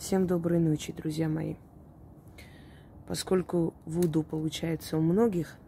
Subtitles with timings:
[0.00, 1.56] Всем доброй ночи, друзья мои.
[3.06, 5.58] Поскольку Вуду получается у многих,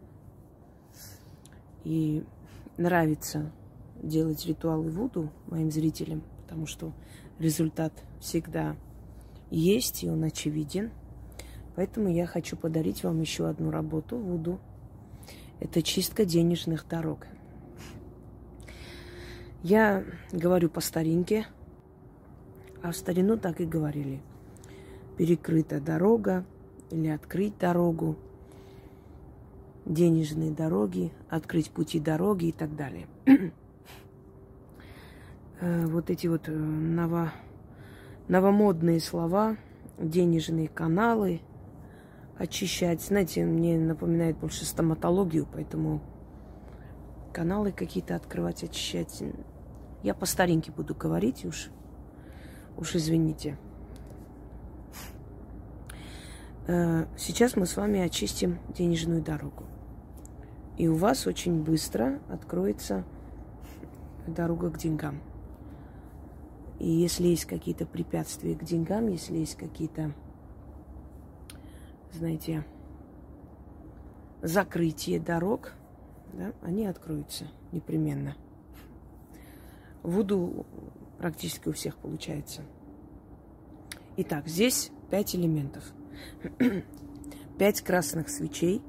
[1.83, 2.23] и
[2.77, 3.51] нравится
[4.01, 6.93] делать ритуалы Вуду моим зрителям, потому что
[7.37, 8.75] результат всегда
[9.51, 10.89] есть, и он очевиден.
[11.75, 14.59] Поэтому я хочу подарить вам еще одну работу Вуду.
[15.59, 17.27] Это чистка денежных дорог.
[19.61, 21.45] Я говорю по старинке–
[22.83, 24.21] а в старину так и говорили.
[25.17, 26.45] Перекрыта дорога
[26.91, 28.17] или открыть дорогу,
[29.85, 33.07] денежные дороги, открыть пути дороги и так далее.
[35.61, 37.31] Э, вот эти вот э, ново,
[38.27, 39.55] новомодные слова,
[39.97, 41.39] денежные каналы
[42.37, 43.01] очищать.
[43.01, 46.01] Знаете, мне напоминает больше стоматологию, поэтому
[47.31, 49.23] каналы какие-то открывать, очищать.
[50.01, 51.69] Я по старинке буду говорить уж.
[52.77, 53.57] Уж извините.
[56.67, 59.65] Э, сейчас мы с вами очистим денежную дорогу.
[60.77, 63.03] И у вас очень быстро откроется
[64.27, 65.21] дорога к деньгам.
[66.79, 70.13] И если есть какие-то препятствия к деньгам, если есть какие-то,
[72.11, 72.65] знаете,
[74.41, 75.73] закрытие дорог,
[76.33, 78.35] да, они откроются непременно.
[80.03, 80.65] Вуду
[81.17, 82.61] практически у всех получается.
[84.17, 85.83] Итак, здесь пять элементов.
[87.57, 88.81] Пять красных свечей,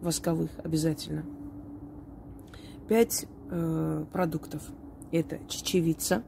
[0.00, 1.24] восковых обязательно.
[2.88, 4.62] Пять э, продуктов.
[5.10, 6.22] Это чечевица.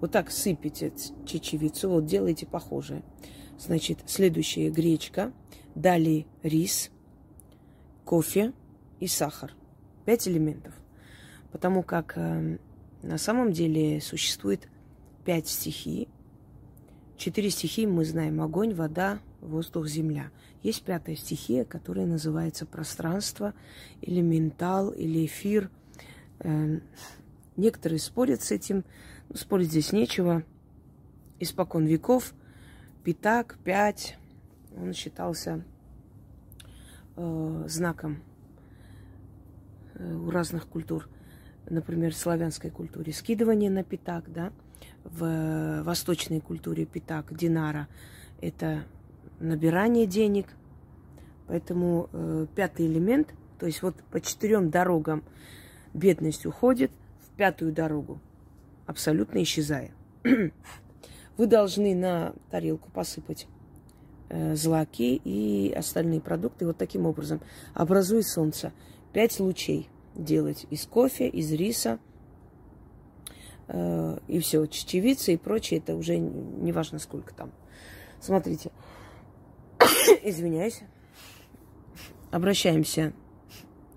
[0.00, 0.92] Вот так сыпите
[1.26, 3.02] чечевицу, вот делайте похожее.
[3.58, 5.32] Значит, следующее гречка,
[5.74, 6.90] далее рис,
[8.04, 8.52] кофе
[9.00, 9.54] и сахар.
[10.06, 10.74] Пять элементов.
[11.52, 12.58] Потому как э,
[13.02, 14.68] на самом деле существует
[15.24, 16.08] пять стихий.
[17.16, 18.40] Четыре стихии мы знаем.
[18.42, 20.30] Огонь, вода, воздух, земля.
[20.62, 23.54] Есть пятая стихия, которая называется пространство,
[24.02, 25.70] или ментал, или эфир.
[26.40, 26.82] Эм,
[27.56, 28.84] некоторые спорят с этим.
[29.30, 30.42] Но спорить здесь нечего.
[31.38, 32.34] Испокон веков
[33.02, 34.18] Питак, пять,
[34.76, 35.64] он считался
[37.16, 38.22] э, знаком
[39.94, 41.08] э, у разных культур–
[41.68, 44.52] например, в славянской культуре скидывание на пятак, да,
[45.04, 47.88] в восточной культуре пятак, динара,
[48.40, 48.84] это
[49.38, 50.46] набирание денег.
[51.46, 55.24] Поэтому э, пятый элемент, то есть вот по четырем дорогам
[55.92, 56.92] бедность уходит
[57.26, 58.20] в пятую дорогу,
[58.86, 59.90] абсолютно исчезая.
[61.36, 63.48] Вы должны на тарелку посыпать
[64.28, 67.40] э, злаки и остальные продукты вот таким образом.
[67.74, 68.72] Образует солнце.
[69.12, 69.88] Пять лучей–
[70.24, 71.98] делать из кофе, из риса
[73.68, 77.50] э, и все, чечевица и прочее, это уже не важно сколько там.
[78.20, 78.70] Смотрите,
[80.22, 80.80] извиняюсь,
[82.30, 83.12] обращаемся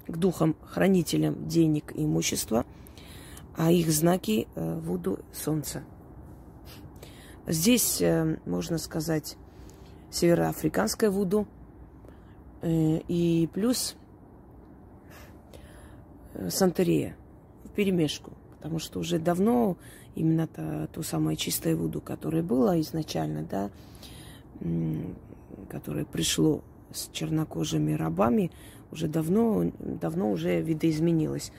[0.07, 2.65] к духам хранителям денег и имущества,
[3.55, 5.83] а их знаки э, Вуду Солнца.
[7.47, 9.37] Здесь, э, можно сказать,
[10.09, 11.47] североафриканская Вуду,
[12.61, 13.95] э, и плюс
[16.49, 17.15] Сантерия
[17.63, 19.77] в перемешку, потому что уже давно
[20.15, 23.69] именно то, то самое чистое Вуду, которое было изначально, да,
[25.69, 28.51] которое пришло с чернокожими рабами,
[28.91, 31.51] уже давно, давно уже видоизменилось.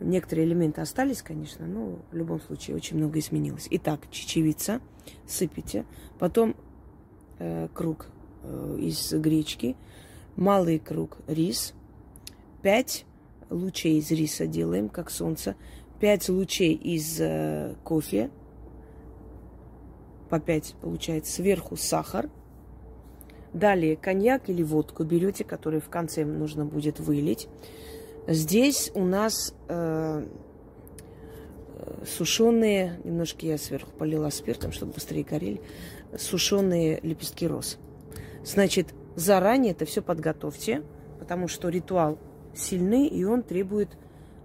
[0.00, 3.66] Некоторые элементы остались, конечно, но в любом случае очень много изменилось.
[3.70, 4.80] Итак, чечевица,
[5.26, 5.86] сыпите,
[6.18, 6.54] потом
[7.38, 8.08] э, круг
[8.42, 9.76] э, из гречки,
[10.36, 11.72] малый круг рис,
[12.62, 13.06] 5
[13.50, 15.56] лучей из риса делаем, как солнце.
[16.00, 18.30] 5 лучей из э, кофе.
[20.28, 21.32] По 5 получается.
[21.32, 22.28] Сверху сахар.
[23.52, 27.48] Далее коньяк или водку берете, который в конце нужно будет вылить.
[28.26, 30.26] Здесь у нас э,
[32.04, 35.60] сушеные, немножко я сверху полила спиртом, чтобы быстрее горели,
[36.18, 37.78] сушеные лепестки роз.
[38.44, 40.82] Значит, заранее это все подготовьте,
[41.18, 42.18] потому что ритуал
[42.58, 43.96] сильны, и он требует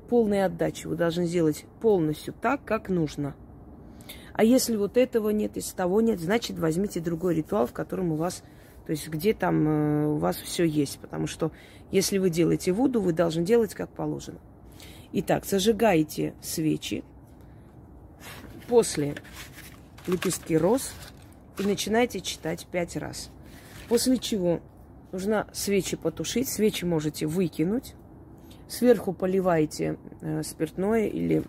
[0.10, 0.88] полной отдачи.
[0.88, 3.36] Вы должны сделать полностью так, как нужно.
[4.34, 8.16] А если вот этого нет, если того нет, значит возьмите другой ритуал, в котором у
[8.16, 8.44] вас,
[8.86, 11.00] то есть где там э, у вас все есть.
[11.00, 11.52] Потому что
[11.92, 14.40] если вы делаете воду, вы должны делать как положено.
[15.14, 17.04] Итак, зажигаете свечи
[18.68, 19.16] после
[20.08, 20.94] лепестки роз
[21.60, 23.30] и начинаете читать пять раз.
[23.90, 24.62] После чего
[25.12, 26.48] нужно свечи потушить.
[26.48, 27.94] Свечи можете выкинуть.
[28.72, 31.42] Сверху поливаете э, спиртное или,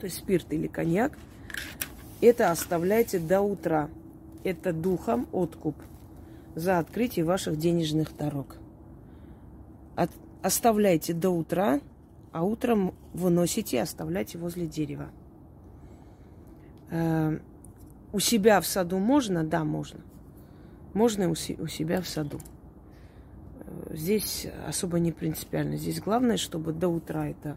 [0.00, 1.12] то есть спирт или коньяк.
[2.22, 3.90] Это оставляйте до утра.
[4.42, 5.76] это духом откуп
[6.54, 8.56] за открытие ваших денежных дорог.
[9.96, 10.10] От,
[10.40, 11.78] оставляйте до утра,
[12.32, 15.10] а утром выносите и оставляйте возле дерева.
[16.90, 17.38] Э,
[18.14, 19.44] у себя в саду можно?
[19.44, 20.00] Да, можно.
[20.94, 22.40] Можно у, у себя в саду.
[23.92, 25.76] Здесь особо не принципиально.
[25.76, 27.56] Здесь главное, чтобы до утра это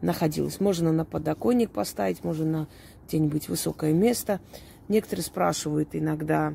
[0.00, 0.58] находилось.
[0.58, 2.68] Можно на подоконник поставить, можно на
[3.06, 4.40] где-нибудь высокое место.
[4.88, 6.54] Некоторые спрашивают иногда,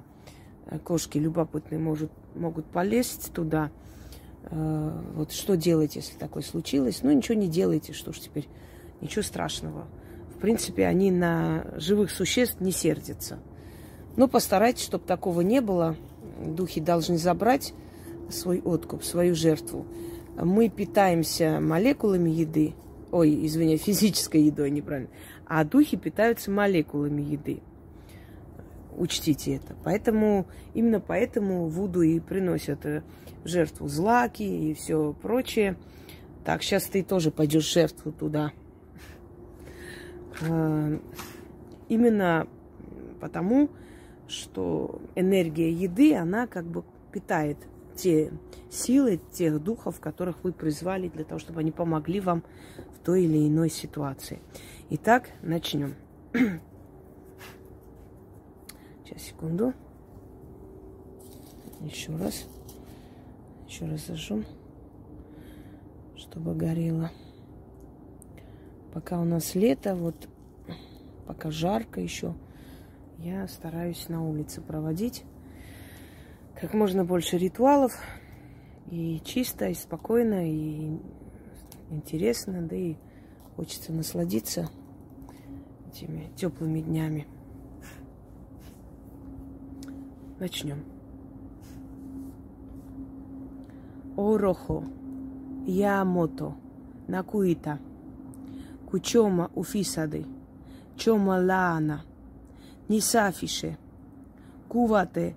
[0.66, 3.72] э, кошки любопытные может, могут полезть туда.
[4.44, 7.00] Э, вот что делать, если такое случилось?
[7.02, 8.50] Ну, ничего не делайте, что ж теперь,
[9.00, 9.88] ничего страшного.
[10.36, 13.40] В принципе, они на живых существ не сердятся.
[14.18, 15.96] Но постарайтесь, чтобы такого не было.
[16.46, 17.74] Духи должны забрать
[18.30, 19.86] свой откуп, свою жертву.
[20.36, 22.74] Мы питаемся молекулами еды,
[23.12, 25.10] ой, извиняюсь, физической едой, неправильно,
[25.46, 27.62] а духи питаются молекулами еды.
[28.96, 29.76] Учтите это.
[29.84, 33.02] Поэтому, именно поэтому Вуду и приносят э,
[33.44, 35.78] жертву злаки и все прочее.
[36.46, 38.52] Так, сейчас ты тоже пойдешь жертву туда.
[40.48, 41.00] А,
[41.90, 42.48] именно
[43.20, 43.70] потому,
[44.28, 47.58] что энергия еды, она как бы питает
[47.96, 48.32] те
[48.70, 52.44] силы, тех духов, которых вы призвали для того, чтобы они помогли вам
[52.96, 54.40] в той или иной ситуации.
[54.90, 55.96] Итак, начнем.
[59.06, 59.74] Сейчас, секунду.
[61.82, 62.48] Еще раз.
[63.68, 64.46] Еще раз зажжем,
[66.16, 67.12] чтобы горело.
[68.94, 70.30] Пока у нас лето, вот
[71.26, 72.36] пока жарко еще,
[73.18, 75.24] я стараюсь на улице проводить
[76.60, 77.94] как можно больше ритуалов.
[78.90, 80.98] И чисто, и спокойно, и
[81.90, 82.96] интересно, да и
[83.56, 84.70] хочется насладиться
[85.88, 87.28] этими теплыми днями.
[90.40, 90.84] Начнем.
[94.16, 94.84] Орохо,
[95.66, 96.56] Ямото,
[97.08, 97.80] Накуита,
[98.90, 100.26] Кучома Уфисады,
[100.98, 102.04] Чома Лаана,
[102.90, 103.78] Нисафише,
[104.68, 105.36] Кувате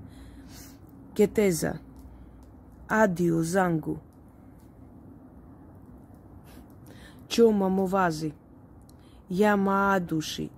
[1.16, 1.80] Кетеза,
[2.88, 4.00] Адио Зангу,
[7.26, 8.34] Чома Мовази,
[9.30, 10.50] Я Маадуши,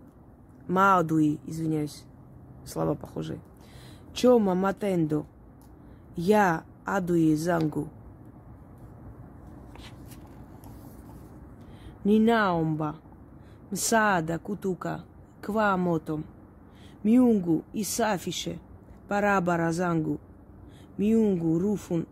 [0.66, 2.02] Маадуи, извиняюсь,
[2.64, 3.38] слова похожие.
[4.12, 5.26] Чома Матендо,
[6.16, 7.88] Я Адуи Зангу.
[12.04, 12.94] Ninaomba,
[13.72, 15.02] msaada kutoka
[15.46, 16.20] kwa moto,
[17.04, 18.58] miungu isafishe
[19.08, 20.18] barabara zangu
[20.98, 22.06] miungu rufun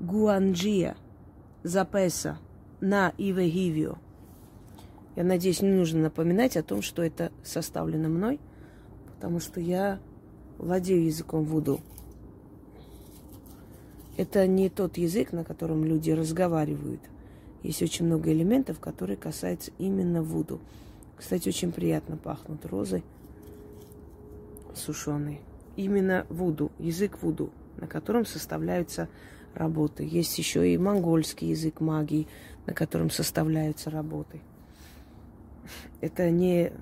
[0.00, 0.96] гуанджия
[1.62, 2.38] запеса
[2.80, 3.96] на гивио.
[5.16, 8.38] Я надеюсь, не нужно напоминать о том, что это составлено мной,
[9.06, 9.98] потому что я
[10.58, 11.80] владею языком вуду.
[14.16, 17.00] Это не тот язык, на котором люди разговаривают.
[17.62, 20.60] Есть очень много элементов, которые касаются именно вуду.
[21.16, 23.02] Кстати, очень приятно пахнут розы
[24.74, 25.40] сушеные.
[25.74, 29.08] Именно вуду, язык вуду на котором составляются
[29.54, 30.04] работы.
[30.04, 32.28] Есть еще и монгольский язык магии,
[32.66, 34.40] на котором составляются работы.
[36.00, 36.72] Это не,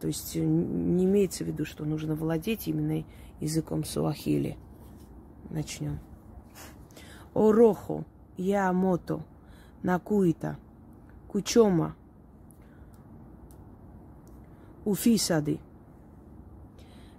[0.00, 3.04] то есть не имеется в виду, что нужно владеть именно
[3.40, 4.56] языком суахили.
[5.50, 5.98] Начнем.
[7.34, 8.04] Орохо,
[8.36, 9.24] Ямото,
[9.82, 10.58] Накуита,
[11.28, 11.96] Кучома,
[14.84, 15.58] Уфисады,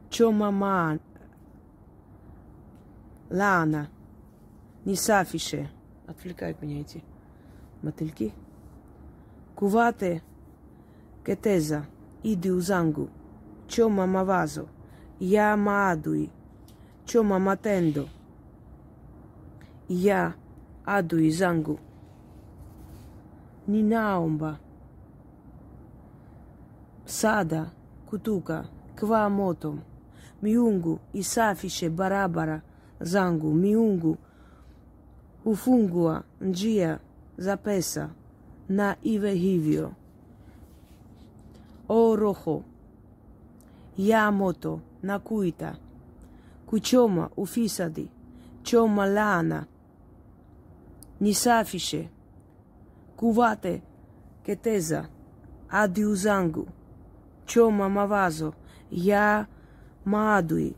[0.10, 1.00] Чомаман,
[3.34, 3.90] Лана,
[4.86, 5.68] Нисафише.
[6.06, 7.04] Отвлекают меня эти
[7.82, 8.32] мотыльки.
[9.56, 10.22] Кувате,
[11.26, 11.88] Кетеза,
[12.22, 13.10] Идиузангу,
[13.68, 14.68] Чома Мавазо,
[15.20, 16.30] Я Маадуи,
[17.06, 18.08] Чома Матендо,
[19.88, 20.36] Я
[20.86, 21.80] Адуи Зангу,
[23.66, 24.60] Нинаомба,
[27.08, 27.72] Сада,
[28.08, 29.84] Кутука, Квамотом,
[30.42, 32.62] Миунгу, Исафише, Барабара–
[33.04, 34.18] zangu, miungu,
[35.46, 37.00] ufungua njia
[37.38, 38.10] za pesa
[38.70, 39.94] na iwe hivyo.
[41.90, 42.64] O Roho,
[43.98, 45.76] ya moto na kuita
[46.68, 48.10] kuchoma ufisadi,
[48.64, 49.66] choma laana,
[51.22, 52.10] nisafishe,
[53.18, 53.82] kuvate
[54.44, 55.08] keteza,
[55.70, 56.68] adiu zangu,
[57.46, 58.54] choma mawazo
[58.92, 59.48] ya
[60.06, 60.76] maadui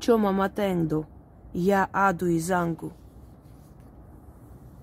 [0.00, 1.06] choma matendo
[1.54, 2.92] ya adui zangu.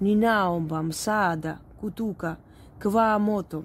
[0.01, 2.37] Ninaomba msaada kutuka
[2.83, 3.63] kwa moto,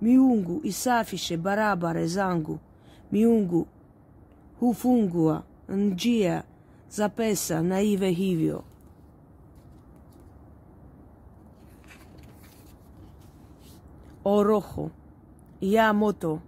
[0.00, 2.58] Miungu isafishe barabare zangu.
[3.12, 3.66] Miungu
[4.60, 6.42] hufungua njia
[6.88, 8.64] za pesa na iwe hivyo.
[14.24, 14.90] O roho
[15.60, 16.40] ya moto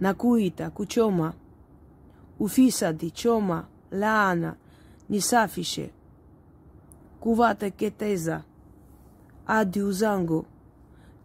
[0.00, 1.32] nakuita kuchoma
[2.40, 4.54] ufisadi choma laana
[5.08, 5.90] nisafishe
[7.20, 8.42] kuwateketeza
[9.46, 10.46] adui zangu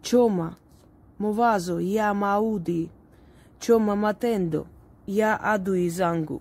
[0.02, 0.56] choma
[1.18, 2.90] mawazo ya maudhi
[3.58, 4.66] choma matendo
[5.06, 6.40] ya adui zangu.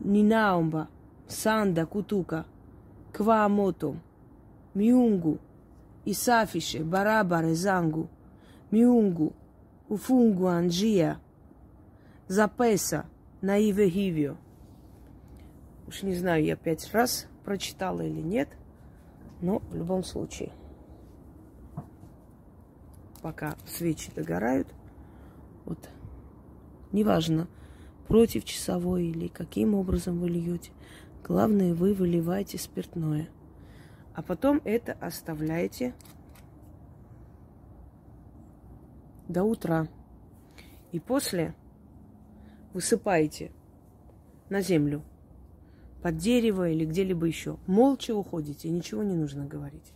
[0.00, 0.86] Ninaomba
[1.26, 2.44] sanda kutuka.
[3.16, 3.96] Kwa moto.
[4.74, 5.38] Miungu
[6.04, 8.08] isafishe barabara zangu.
[8.72, 9.32] Miungu
[9.90, 11.18] ufungu njia
[12.28, 13.06] за песа
[13.40, 14.36] на Иве.
[15.86, 18.48] Уж не знаю, я пять раз прочитала или нет,
[19.40, 20.52] но в любом случае.
[23.22, 24.68] Пока свечи догорают,
[25.64, 25.88] вот,
[26.92, 27.48] неважно,
[28.08, 30.72] против часовой или каким образом вы льете,
[31.24, 33.28] главное, вы выливаете спиртное.
[34.14, 35.94] А потом это оставляете
[39.28, 39.88] до утра.
[40.92, 41.54] И после
[42.76, 43.52] высыпаете
[44.50, 45.02] на землю,
[46.02, 47.56] под дерево или где-либо еще.
[47.66, 49.94] Молча уходите, ничего не нужно говорить.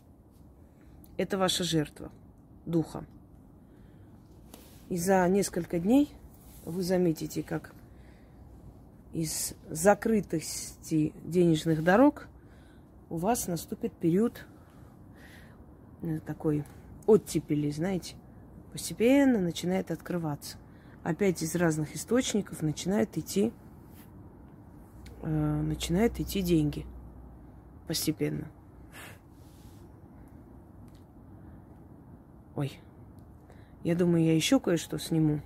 [1.19, 2.11] Это ваша жертва
[2.65, 3.05] духа.
[4.89, 6.09] И за несколько дней
[6.65, 7.75] вы заметите, как
[9.13, 12.29] из закрытости денежных дорог
[13.11, 14.47] у вас наступит период
[16.25, 16.65] такой
[17.07, 18.15] оттепели, знаете,
[18.73, 20.57] постепенно начинает открываться
[21.03, 23.53] опять из разных источников начинают идти,
[25.23, 26.87] э, начинают идти деньги
[27.87, 28.49] постепенно.
[32.55, 32.79] Ой,
[33.83, 35.41] я думаю, я еще кое-что сниму.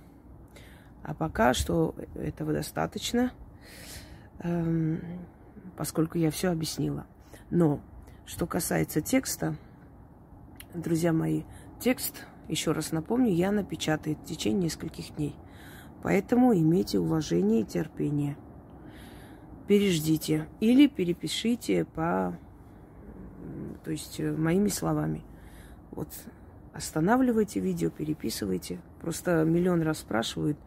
[1.03, 3.31] А пока что этого достаточно,
[4.39, 5.01] эм,
[5.77, 7.05] поскольку я все объяснила.
[7.51, 7.79] Но
[8.25, 9.55] что касается текста,
[10.73, 11.43] друзья мои,
[11.79, 15.35] текст, еще раз напомню, я напечатаю в течение нескольких дней.
[16.05, 18.37] Поэтому имейте уважение и терпение.
[19.67, 22.37] Переждите или перепишите по,
[23.83, 25.23] то есть э, моими словами.
[25.89, 26.09] Вот
[26.73, 28.79] останавливайте видео, переписывайте.
[29.01, 30.59] Просто миллион раз спрашивают.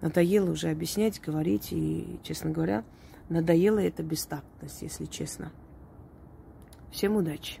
[0.00, 1.72] Надоело уже объяснять, говорить.
[1.72, 2.82] И, честно говоря,
[3.28, 5.52] надоело это бестактность, если честно.
[6.90, 7.60] Всем удачи!